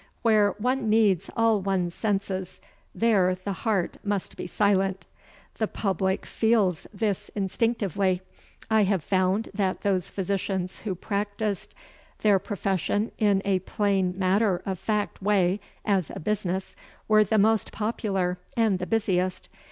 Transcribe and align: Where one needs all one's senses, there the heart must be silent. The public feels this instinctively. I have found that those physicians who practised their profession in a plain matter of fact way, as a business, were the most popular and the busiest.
Where 0.23 0.53
one 0.57 0.89
needs 0.89 1.29
all 1.37 1.61
one's 1.61 1.93
senses, 1.93 2.59
there 2.95 3.35
the 3.35 3.53
heart 3.53 3.97
must 4.03 4.35
be 4.35 4.47
silent. 4.47 5.05
The 5.59 5.67
public 5.67 6.25
feels 6.25 6.87
this 6.91 7.29
instinctively. 7.35 8.23
I 8.67 8.85
have 8.85 9.03
found 9.03 9.49
that 9.53 9.81
those 9.81 10.09
physicians 10.09 10.79
who 10.79 10.95
practised 10.95 11.75
their 12.23 12.39
profession 12.39 13.11
in 13.19 13.43
a 13.45 13.59
plain 13.59 14.15
matter 14.17 14.63
of 14.65 14.79
fact 14.79 15.21
way, 15.21 15.59
as 15.85 16.09
a 16.09 16.19
business, 16.19 16.75
were 17.07 17.23
the 17.23 17.37
most 17.37 17.71
popular 17.71 18.39
and 18.57 18.79
the 18.79 18.87
busiest. 18.87 19.49